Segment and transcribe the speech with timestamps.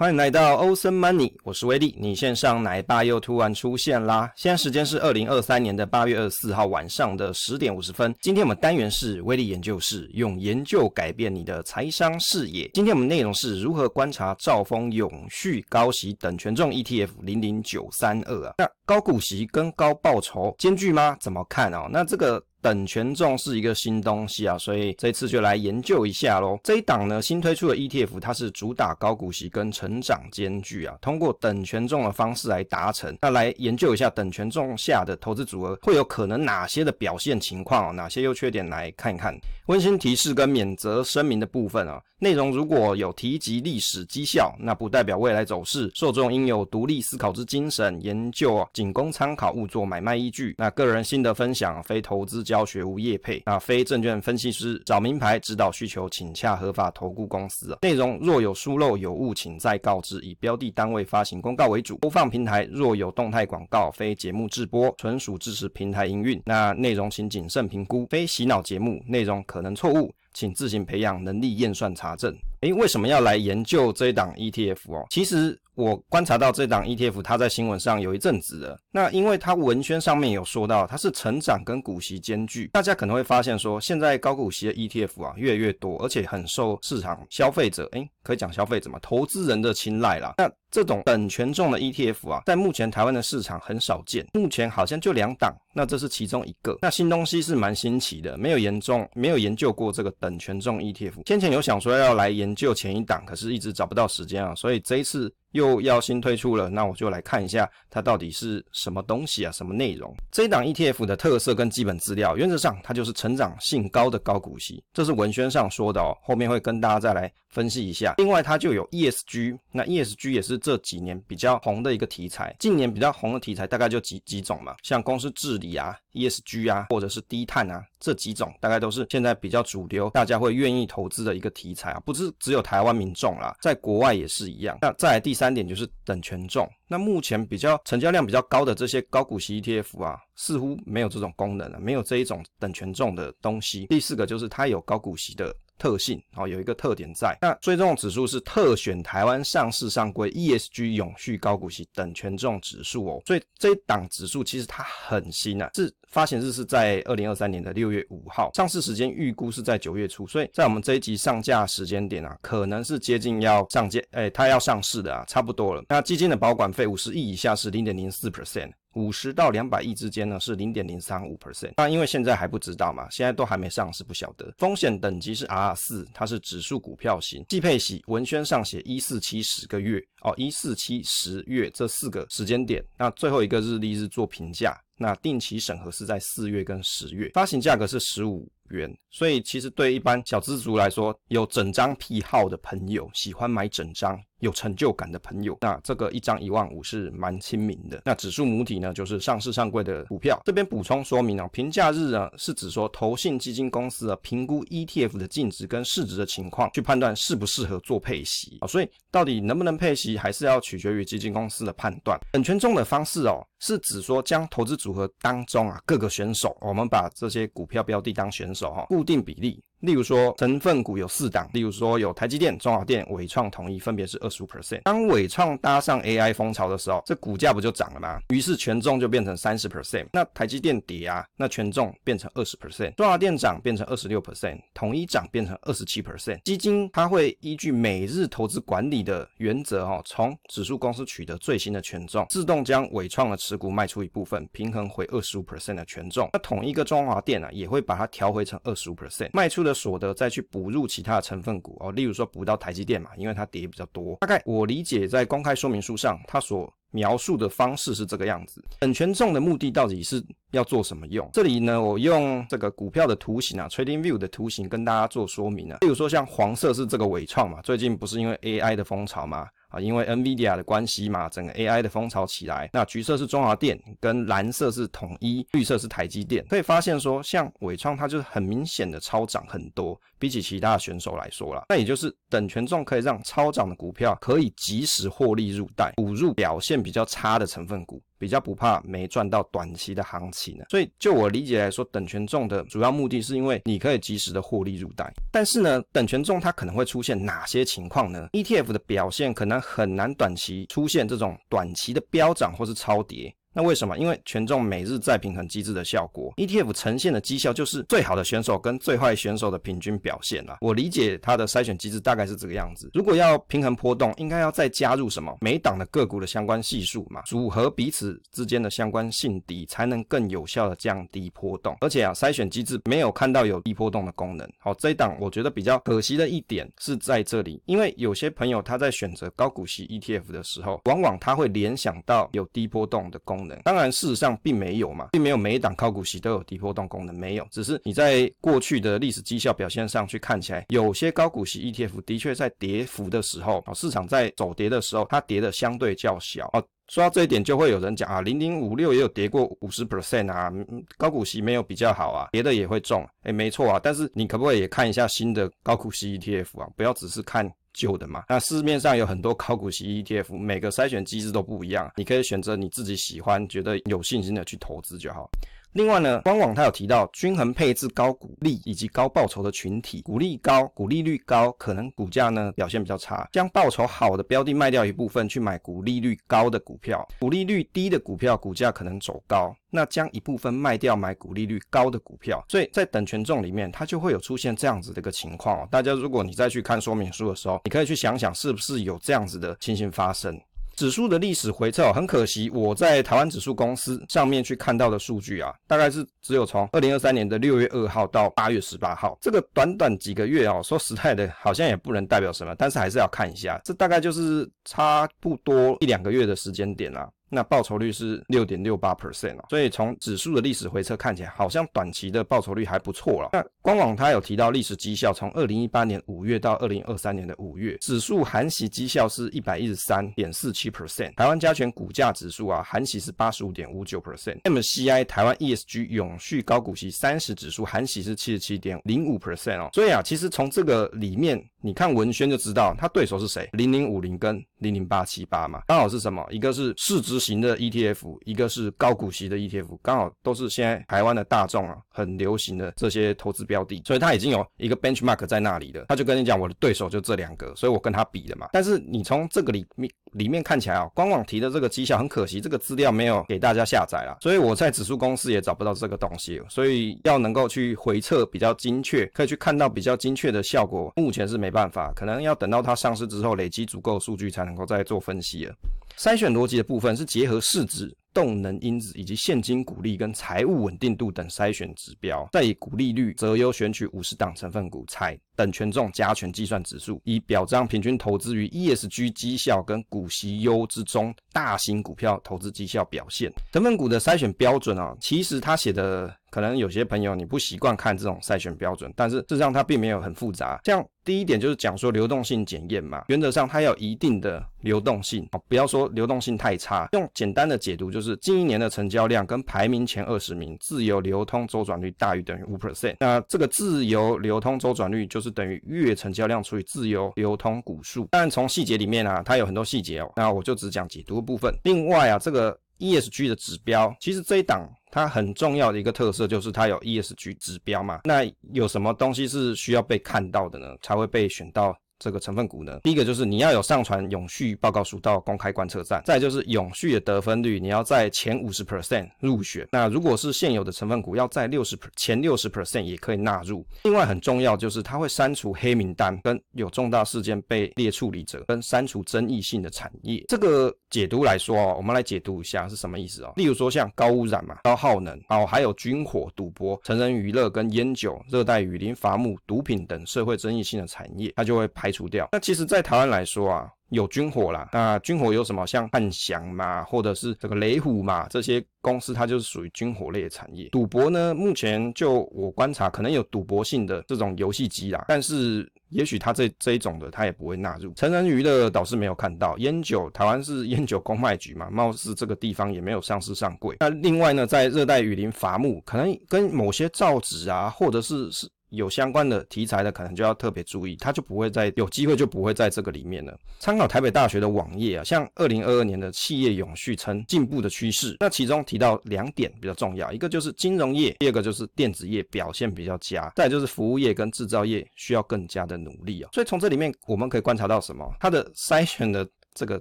[0.00, 1.94] 欢迎来到欧森 Money，我是威利。
[1.98, 4.32] 你线上奶爸又突然出现啦！
[4.34, 8.14] 现在时间是二零二三年的八月二十四号晚上的十点五十分。
[8.18, 12.66] 今天我们单元是威利研究室，用研究改变你的财商视野。
[12.72, 18.54] 今天我们内容是如何观察兆丰永续高息等权重 ETF 零零九三二啊？
[18.56, 21.14] 那高股息跟高报酬兼具吗？
[21.20, 21.86] 怎么看哦？
[21.92, 22.42] 那这个。
[22.62, 26.58] 等权重是一个新东西啊，所以这次就来研究一下喽。
[26.62, 33.16] 这一档呢，新推出的 ETF，它是主打高股息跟成长兼具啊，通过等权重的方式来达成。
[33.22, 39.34] 那来研究一下等权重下的投资组合会有可能哪些的表现情况，哪些优缺点来看一看。
[39.66, 50.54] 温馨提示跟免责声明的部分啊，内容如果有提及历史绩效，那不代表未来走势，受众应有独立思考之精神，研究，仅供参考，勿作买卖依据。
[50.58, 52.44] 那个人心得分享，非投资。
[52.50, 57.78] 教学无业配啊，非证券分析师，找名牌指导需求，请洽合法投顾公司。
[57.82, 60.18] 内容若有疏漏有误，请再告知。
[60.20, 66.42] 以标的单位发行公告为主，播放平台若有动态广告，非节目制播，纯属支持平台营运。
[66.44, 72.36] 那内容请谨慎评估，非洗脑节目，内容可能错误，请自行培养能力验算查证。
[72.60, 75.06] 诶，为什么要来研究这一档 ETF 哦？
[75.10, 75.58] 其实。
[75.76, 78.78] 我观察到这档 ETF，它在新闻上有一阵子了。
[78.90, 82.66] 那因为它文宣上面有说到，它是成长跟股息兼具。
[82.66, 90.34] 大家可能会发现说，现在高股息的 ETF 啊越来越多，而且很受市场消费者，诶，可以讲消费者嘛，投资人的青睐啦。
[90.36, 95.54] 那这种等权重的 ETF 啊，在目前台湾的市场很少见，目前好像就两档。
[95.72, 96.76] 那这是其中一个。
[96.82, 101.28] 那新东西是蛮新奇的，没有研重，没有研究过这个等权重 ETF。
[101.28, 105.32] 先前有想说要来研究前一档，可是一直找不到时间啊，所以这一次。
[105.52, 110.14] 又要新推出了，那我就来看一下它到底是什么东西啊，什么内容？
[110.30, 118.14] 这一档 ETF 的特色跟基本资料，原则上它就是成长性高的高股息，这是文宣上说的哦，后面会跟大家再来分析一下。
[118.18, 125.96] 另外它就有 ESG，那 ESG 也是这几年比较红的一个题材，近年比较红的题材大概就几几种嘛，像公司治理啊。
[126.12, 134.76] ESG 啊，或者是低碳啊，这几种大概都是现在比较主流，大家会愿意投资的一个题材啊，不是只有台湾民众啦，在国外也是一样。
[134.82, 143.86] 那再来第三点就是等权重，那目前比较成交量比较高的这些高股息 ETF 啊，似乎没有这种功能了，没有这一种等权重的东西。
[143.86, 145.54] 第四个就是它有高股息的。
[145.80, 147.34] 特性哦，有一个特点在。
[147.40, 165.82] 那追踪指数是特选台湾上市上柜 ESG 永续高股息等权重指数哦，所以这一档指数其实它很新啊，是发行日是在二零二三年的六月五号，上市时间预估是在九月初，所以在我们这一集上架时间点啊，可能是接近要上架，哎，它要上市的啊，差不多了。
[165.88, 168.70] 那基金的保管费五十亿以下是零点零四 percent。
[168.94, 171.72] 五十到两百亿之间呢，是零点零三五 percent。
[171.76, 174.52] 那因为现在还不知道嘛，现在都还没上市，不晓得。
[174.58, 177.44] 风险等级是 R 四，它是指数股票型。
[177.48, 182.84] 季配息文宣上写一四七十个月哦，一四七十月这四个时间点。
[182.98, 184.78] 那最后一个日历是做评价。
[185.02, 198.02] 那定期审核是在四月跟十月，发行价格是十五元，所以其实对一般小资族来说，有整张癖好的朋友，喜欢买整张有成就感的朋友，那这个一张一万五是蛮亲民的。
[198.04, 200.38] 那指数母体呢，就是上市上柜的股票。
[200.44, 208.68] 这边补充说明啊，评价日呢是指说投信基金公司啊评估 ETF 的净值跟市值的情况，去判断适不适合做配息啊。
[208.68, 212.18] 所以到底能不能配息，还是要取决于基金公司的判断。
[212.32, 213.46] 等权重的方式哦。
[213.60, 219.62] 是指说将投资组合当中啊各个选手，我们把这些股票标的当选手哈，固定比例。
[219.80, 224.82] 例如说，成分股有四档，例如说有台积电、中华电、伟创、统一，分别是二十五 percent。
[224.82, 228.20] 当伟创搭上 AI 风潮的时候，这股价不就涨了吗？
[228.28, 230.06] 于是权重就变成三十 percent。
[230.12, 232.94] 那台积电跌啊，那权重变成二十 percent。
[232.96, 236.38] 中华电涨变成二十六 percent，统一涨变成二十七 percent。
[236.44, 246.30] 基金它会依据每日投资管理的原则哈，从指数公司取得最新的权重，自动将伟创的持持股卖出一部分，平衡回二十五 percent 的权重。
[246.32, 249.74] 那统一个中华电啊，也会把它调回成二十五 percent，卖出的。
[249.80, 254.14] 所得再去补入其他的成分股哦，例如说补到台积电嘛，因为它跌比较多。
[254.20, 258.62] 大概我理解在公开说明书上，它所描述的方式是这个样子。
[258.78, 261.26] 等权重的目的到底是要做什么用？
[261.32, 265.78] 这里呢，我用这个股票的图形啊，TradingView 的图形跟大家做说明啊。
[265.80, 269.48] 例如说像黄色是这个伟创嘛，最近不是因为 AI 的风潮嘛。
[269.70, 272.68] 啊，因为 NVIDIA 的关系嘛，整个 AI 的风潮起来。
[272.72, 276.44] 那橘色是中华电，跟蓝色是统一，绿色是台积电。
[276.48, 281.64] 可以发现说，像伟创它就是很明显的超涨很多，比起其他的选手来说啦。
[281.68, 288.02] 那也就是等权重可以让超涨的股票可以及时获利入袋，补入表现比较差的成分股。
[288.20, 290.66] 比较不怕没赚到短期的行情呢。
[290.68, 295.12] 所以就我理解来说，等权重的主要目的是因为你可以及时的获利入袋。
[295.32, 303.34] 但是呢，等权重它可能会出现哪些情况呢？ETF 的表现可能很难短期出现这种短期的飙涨或是超跌。
[303.52, 303.98] 那为什么？
[303.98, 310.58] 因为权重每日再平衡机制的效果，ETF 呈现的绩效就是最好的选手跟最坏选手的平均表现啦。
[310.60, 312.88] 我理解它的筛选机制大概是这个样子。
[312.94, 315.36] 如果要平衡波动，应该要再加入什么？
[315.40, 321.76] 每档的个股的相关系数嘛，组合彼此之间的相关性低，才能更有效的降低波动。
[321.80, 324.48] 而且啊，筛选机制没有看到有低波动的功能。
[324.58, 333.39] 好，这一档我觉得比较可惜的一点是在这里，因为有些朋友他在选择高股息 ETF 的时候，往往他会联想到有低波动的功。
[333.64, 346.48] 当然，事实上并没有嘛，并没有每一档高股息都有低波动功能，没有，只是你在过去的历史绩效表现上去看起来，有些高股息 ETF 的确在跌幅的时候，市场在走跌的时候，它跌的相对较小。
[346.52, 350.52] 哦，说到这一点，就会有人讲啊，零零五六也有跌过五十 percent 啊，
[350.96, 357.50] 高股息没有比较好啊，跌的也会重，诶，没错啊，但是你可不可以也看一下新的高股息 ETF 啊，不要只是看。
[357.72, 365.30] 旧的嘛，那市面上有很多考古系 ETF，每个筛选机制都不一样，你可以选择你自己喜欢、觉得有信心的去投资就好。
[365.72, 385.68] 另外呢，官网它有提到均衡配置高股利以及高报酬的群体，股利高、股利率高，可能股价呢表现比较差，将报酬好的标的卖掉一部分去买股利率高的股票，股利率低的股票股价可能走高，那将一部分卖掉买股利率高的股票，所以在等权重里面它就会有出现这样子的一个情况。
[385.68, 390.36] 大家如果你再去看说明书的时候，你可以去想想是不是有这样子的情形发生。
[390.80, 407.06] 指数的历史回撤，很可惜，我在台湾指数公司上面去看到的数据啊，大概是只有从二零二三年的六月二号到八月十八号，这个短短几个月哦，说实在的，好像也不能代表什么，但是还是要看一下，这大概就是差不多一两个月的时间点啦。
[407.30, 413.30] 那报酬率是六点六八 percent 哦，所以从指数的历史回测看起来，好像短期的报酬率还不错了。
[413.32, 421.14] 那官网它有提到历史绩效，从二零一八年五月到二零二三年的五月，指数含息绩效是一百一十三点四七 percent。
[421.14, 429.70] 台湾加权股价指数啊，含息是八十五点五九 percent，MCI 台湾 ESG 永续高股息三十指数含息是七十七点零五 percent 哦。
[429.72, 431.40] 所以啊，其实从这个里面。
[431.62, 433.48] 你看文宣就知道，他对手是谁？
[433.52, 436.26] 零零五零跟零零八七八嘛，刚好是什么？
[436.30, 445.84] 一个是市值型的 ETF，一个是高股息的 ETF，刚好都是现在台湾的大众啊很流行的这些投资标的，所以他已经有一个 benchmark 在那里的。
[445.88, 448.48] 他就跟你讲，我的对手就这两个，所以我跟他比的嘛。
[448.52, 465.54] 但是你从这个里面里面看起来啊，官网提的这个绩效很可惜，这个资料没有给大家下载啦，所以我在指数公司也找不到这个东西，所以要能够去回测比较精确，可以去看到比较精确的效果，目前是没没办法，可能要等到它上市之后累积足够数据才能够再做分析了。
[465.98, 467.92] 筛选逻辑的部分是结合市值。
[468.12, 483.32] 动能因子以及现金股利跟财务稳定度等筛选指标，再以股利率择优选取五十档成分股，采等权重加权计算指数，以表彰平均投资于 ESG 绩效跟股息优之中大型股票投资绩效表现。
[483.52, 486.14] 成分股的筛选标准啊，其实他写的。
[486.30, 490.60] 可能有些朋友你不习惯看这种筛选标准，但是事实上它并没有很复杂。
[490.64, 496.88] 像第一点就是讲说流动性检验嘛，原则上它要有一定的流动性，不要说流动性太差。
[496.92, 508.08] 用简单的解读就是近一年的成交量跟排名前二十名自由流通周转率大于等于五 percent，那这个自由流通周转率就是等于月成交量除以自由流通股数。
[508.10, 511.54] 但从细节里面啊，它有很多细节哦，那我就只讲解读部分。
[511.64, 514.68] 另外啊，这个 ESG 的指标，其实这一档。
[514.92, 520.66] 它很重要的一个特色就是它有 ESG 指标嘛，那有什么东西是需要被看到的呢？
[520.82, 521.72] 才会被选到。
[522.00, 529.68] 这个成分股呢，第一个就是你要有上传永续报告书到公开观测站，再就是永续的得分率，你要在前五十 percent 入选。
[529.70, 533.62] 那如果是现有的成分股，要在六十前六十 percent 也可以纳入。
[533.82, 540.24] 另外很重要就是它会删除黑名单，跟有重大事件被列处理者，跟删除争议性的产业。
[540.28, 543.34] 这个解读来说哦，我们来解读一下是什么意思哦。
[543.36, 551.89] 例如说像高污染嘛、高耗能，哦还有军火、赌博、成人娱乐跟烟酒、热带雨林伐木、毒品等社会争议性的产业，它就会排。
[551.90, 552.28] 除掉。
[552.32, 554.68] 那其实，在台湾来说啊，有军火啦。
[554.72, 555.66] 那军火有什么？
[555.66, 560.68] 像汉翔嘛，或者是这个雷虎嘛，这些公司它就是属于军火类的产业。
[560.70, 567.92] 赌博呢，目前就我观察，可能有赌博性的这种游戏机啦，但是也许它这这一种的，它也不会纳入。
[567.94, 569.56] 成人娱乐倒是没有看到。
[569.58, 573.76] 烟酒，台湾是烟酒公卖局嘛，貌似这个地方也没有上市上柜。
[573.80, 578.48] 那另外呢，在热带雨林伐木，可能跟某些造纸啊，或者是是。
[578.70, 583.38] 有相关的题材的，可能就要特别注意，它就不会在有机会就不会在这个里面了。
[583.58, 596.30] 参考台北大学的网页啊，像二零二二年的企业永续称进步的趋势，那其中提到两点比较重要，一个就是金融业，第二个就是电子业表现比较佳，再就是服务业跟制造业需要更加的努力啊。
[596.32, 598.08] 所以从这里面我们可以观察到什么？
[598.18, 599.28] 它的筛选的。
[599.60, 599.78] 这个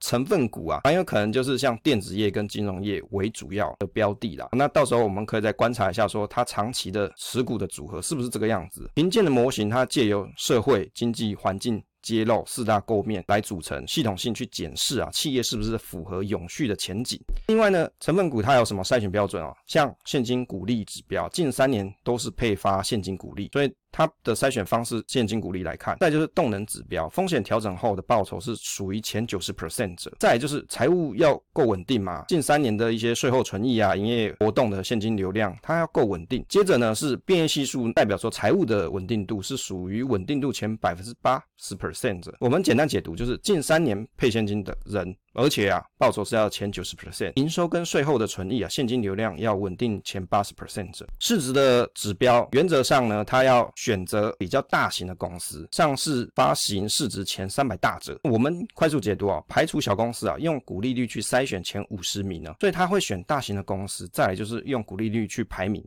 [0.00, 4.50] 成分股啊，很有可能就是像电子业跟金融业为主要的标的啦。
[4.52, 8.90] 那到时候我们可以再观察一下，说它长期的持股的组合是不是这个样子？
[8.94, 11.82] 评鉴的模型，它借由社会、经济环境。
[12.02, 17.16] 揭露四大构面来组成系统性去检视啊，企业是不是符合永续的前景？
[17.46, 19.54] 另外呢，成分股它有什么筛选标准啊？
[19.68, 25.96] 像现金股利指标，近三年都是配发现金股利，所以它的筛选方式现金股利来看。
[26.00, 30.10] 再就是动能指标，风险调整后的报酬是属于前九十 percent 者。
[30.18, 36.44] 再就是财务要够稳定嘛，近三年的一些税后存益啊，营业活动的现金流量它要够稳定。
[36.48, 42.22] 接着呢是变现系数，代表说财务的稳定度是属于稳定度前百分之八十 percent。
[42.40, 51.06] 我们简单解读就是近三年配现金的人，而且啊报酬是要前九十 percent，营收跟税后的存益啊现金流量要稳定前八十 percent 者。
[51.18, 58.18] 市值的指标原则上呢，他要选择比较大型的公司，上市发行市值前三百大者。
[58.24, 65.84] 我们快速解读啊，排除小公司啊，用股利率去筛选前五十名呢，所以他会选大型的公司，再来就是用股利率去排名。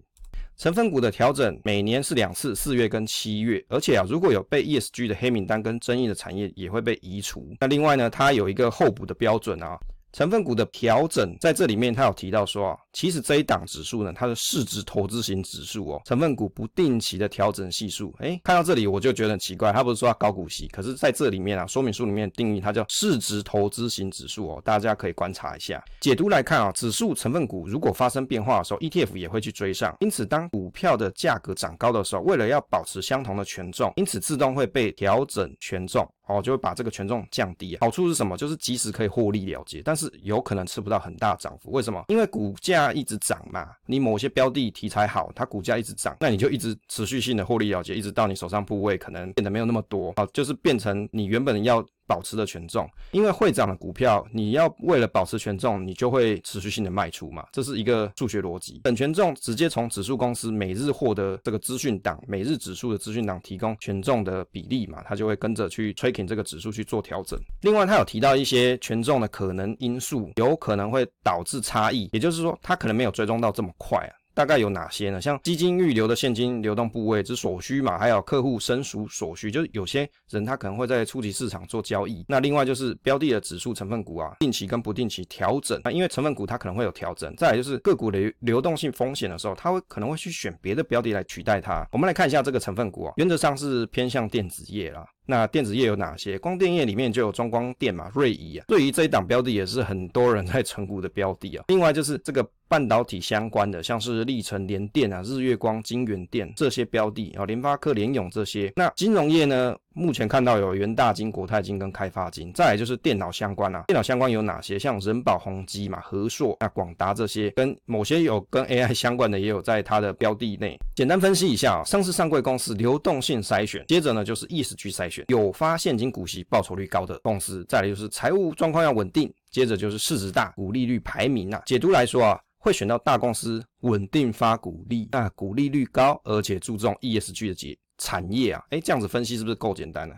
[0.57, 7.47] 成分股的调整每年是两次，四月跟七月，而且啊，如果有被 ESG 的黑名单跟争议的产业也会被移除。
[7.59, 9.77] 那另外呢，它有一个候补的标准啊。
[10.13, 25.83] 成分股的调整在这里面，它有提到说啊，其实这一档指数呢，它的市值投资型指数哦，成分股不定期的调整系数，哎，看到这里我就觉得很奇怪，它不是说它高股息，可是在这里面啊，说明书里面定义它叫市值投资型指数哦，大家可以观察一下。
[25.99, 36.09] 解读来看啊，指数成分股如果发生变化的时候，ETF 也会去追上，因此当股票的价格涨高的时候，为了要保持相同的权重，因此自动会被调整权重。
[36.27, 37.77] 哦，就会把这个权重降低。
[37.79, 38.35] 好处是什么？
[38.35, 41.69] 就是即使可以获利了结，但是有可能吃不到很大涨幅。
[41.69, 42.03] 为什么？
[42.07, 43.67] 因为股价它一直涨嘛。
[43.85, 50.13] 你某些标的题材好，它股价一直涨，那你就一直持续性的获利了结，一直到你手上部位可能变得没有那么多。
[50.17, 51.85] 好，就是变成你原本要。
[52.07, 58.79] 保持的权重，因为会涨的股票，你要为了保持权重，你就会持续性的卖出嘛，这是一个数学逻辑。
[58.83, 67.39] 等权重直接从指数公司每日获得这个资讯档，每日指数的资讯档提供权重的比例嘛，它就会跟着去 tracking 这个指数去做调整。
[67.61, 74.13] 另外，它有提到一些权重的可能因素，有可能会导致差异，也就是说，它可能没有追踪到这么快啊。
[74.35, 75.21] 大概有哪些呢？
[75.21, 82.25] 像基金预留的现金流动部位之所需嘛，还有客户申赎所需，就是有些人他可能会在初级市场做交易。
[82.27, 87.33] 那另外就是标的的指数成分股啊，定期跟不定期调整啊，因为成分股它可能会有调整。
[87.37, 91.87] 再来就是个股的流动性风险的时候，它会可能会去选别的标的来取代它。
[91.93, 95.05] 我们来看一下这个成分股啊，原则上是偏向电子业啦。
[95.25, 96.37] 那电子业有哪些？
[96.39, 101.65] 光电业里面就有中光电嘛，瑞仪啊，对于这一档标的也是很多人在成股的标的啊。
[101.69, 108.71] 另外就是这个半导体相关的，像是力成联电啊、日月光、金源电这些标的啊，联发科、联咏这些。
[108.75, 109.75] 那金融业呢？
[109.95, 113.85] 目前看到有元大金、国泰金跟开发金，再来就是电脑相关啊。
[113.87, 114.77] 电脑相关有哪些？
[114.77, 120.77] 像人保、宏基嘛、和硕、那广达这些，跟某些有跟 AI 相关的也有在它的标的内。
[120.95, 131.61] 简单分析一下啊，上市上柜公司流动性筛选，接着呢就是 ESG 筛选，有发现金股息、报酬率高的公司，再来就是财务状况要稳定，接着就是市值大、股利率排名啊。
[131.65, 137.77] 解读来说啊，会选到大公司，稳定发股利，那股利率高，而且注重 ESG 的结。
[137.97, 140.15] 产业啊，哎，这样子分析是不是够简单呢？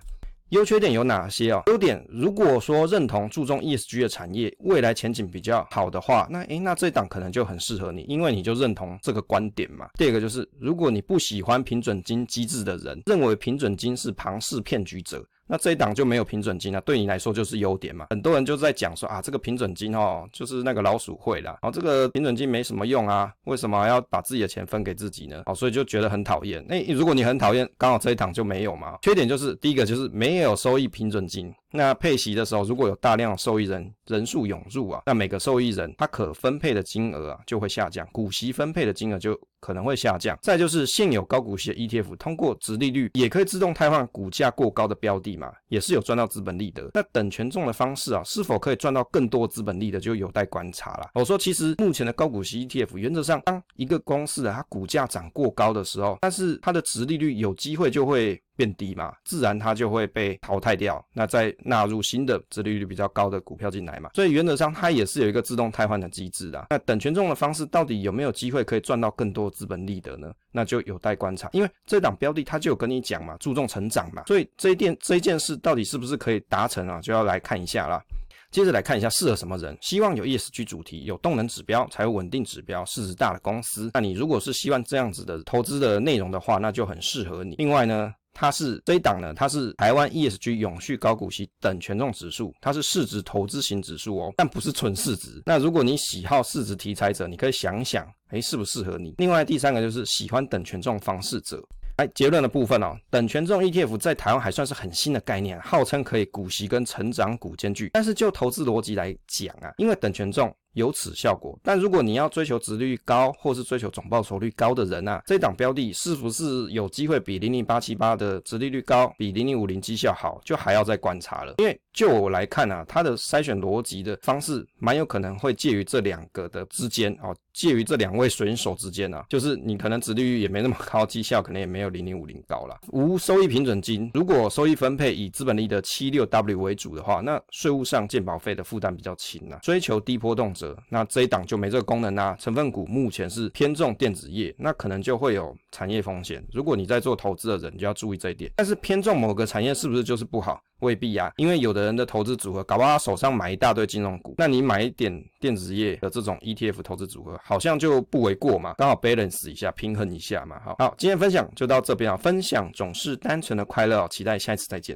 [0.52, 1.64] 优缺点有哪些啊？
[1.68, 9.90] 优点，如果说认同注重 ESG 的产业，未来前景比较好的话，那诶，那这档可能就很适合你，因为你就认同这个观点嘛。
[9.96, 15.22] 第二个就是，如果你不喜欢平准金机制的人，认为平准金是庞氏骗局者。
[15.48, 18.08] 那这一档就没有平准金了，对你来说就是优点嘛。
[18.10, 25.42] 很多人就在讲说啊，这个平准金哦，就是那个老鼠会啦，然后这个平准金没什么用啊，为什么要把自己的钱分给自己呢？
[25.46, 26.64] 哦，所以就觉得很讨厌。
[26.68, 28.98] 那如果你很讨厌，刚好这一档就没有嘛。
[29.02, 31.54] 缺点就是第一个就是没有收益平准金。
[31.72, 40.38] 那配息的时候，如果有大量受益人人数涌入啊，那每个受益人他可分配的金额啊就会下降，股息分配的金额就可能会下降。
[40.42, 46.90] 再就是现有高股息的 ETF 通过殖利率也可以自动汰换股价过高的标的嘛，也是有赚到资本利得。
[46.94, 51.10] 那等权重的方式啊，是否可以赚到更多资本利得，就有待观察了。
[51.16, 58.42] 我说，其实目前的高股息 ETF 原则上，当一个公司啊它股价涨过高的时候，但是它的殖利率有机会就会。
[58.58, 64.10] 变低嘛，自然它就会被淘汰掉，那再纳入新的殖利率比较高的股票进来嘛。
[64.16, 66.68] 所以原则上它也是有一个自动汰换的机制的。
[66.72, 70.34] 那等权重的方式到底有没有机会可以赚到更多资本利得呢？
[70.52, 71.48] 那就有待观察。
[71.54, 78.04] 因为这档标的它就有跟你讲嘛，注重成长嘛，所以这一件这一件事到底是不是可以达成啊，就要来看一下啦。
[78.50, 83.92] 接着来看一下适合什么人，希望有 ESG 主题、有动能指标、才有稳定指标、市值大的公司。
[83.94, 87.56] 那你如果是希望这样子的投资的内容的话，那就很适合你。
[87.58, 95.42] 另外呢，它是这一档呢，它是台湾 ESG 永续高股息等权重指数，它是市值投资型指数哦，但不是纯市值。
[95.44, 99.16] 那如果你喜好市值题材者，你可以想想，诶，适不适合你？
[99.18, 101.60] 另外第三个就是喜欢等权重方式者。
[101.96, 107.90] 哎结论的部分哦，等权重 ETF 在台湾还算是很新的概念，号称可以股息跟成长股兼具。
[107.94, 121.56] 但是就投资逻辑来讲啊，因为等权重有此效果，但如果你要追求值率高，或是追求总报酬率高的人啊，这档标的是不是有机会比零零八七八的值利率高，比零零五零绩效好，就还要再观察了。
[121.58, 127.36] 因为就我来看啊，它的筛选逻辑的方式，蛮有可能会介于这两个的之间哦。
[127.58, 132.78] 介于这两位选手之间呢、啊，就是你可能殖利率也没那么高，绩效可能也没有零零五零高啦。
[132.92, 139.58] 无收益平准金，如果收益分配以资本利的七六 W 为主的话，那税务上健保费的负担比较轻啊。
[139.64, 142.38] 追求低波动者，那这一档就没这个功能啊。
[142.40, 146.46] 成分股目前是偏重电子业，那可能就会有产业风险。
[146.54, 148.52] 如果你在做投资的人，就要注意这一点。
[148.56, 150.62] 但是偏重某个产业是不是就是不好？
[150.80, 160.60] 未必、啊，因为有的人的投资组合，搞不好他手上买一大堆金融股，那你买一点电子业的这种 ETF 投资组合，好像就不为过嘛，刚好 balance 一下，平衡一下嘛。
[160.64, 164.96] 好，好，今天分享就到这边啊，分享总是单纯的快乐，期待下一次再见。